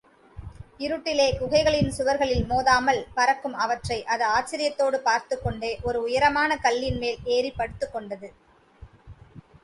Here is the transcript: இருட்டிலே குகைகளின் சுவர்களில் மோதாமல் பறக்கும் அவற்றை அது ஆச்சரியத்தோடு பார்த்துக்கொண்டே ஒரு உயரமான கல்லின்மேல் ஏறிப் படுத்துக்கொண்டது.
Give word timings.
இருட்டிலே 0.77 1.25
குகைகளின் 1.39 1.91
சுவர்களில் 1.97 2.47
மோதாமல் 2.49 3.01
பறக்கும் 3.13 3.53
அவற்றை 3.53 3.97
அது 4.05 4.25
ஆச்சரியத்தோடு 4.27 4.97
பார்த்துக்கொண்டே 4.99 5.79
ஒரு 5.81 6.01
உயரமான 6.01 6.57
கல்லின்மேல் 6.63 7.21
ஏறிப் 7.35 7.59
படுத்துக்கொண்டது. 7.59 8.29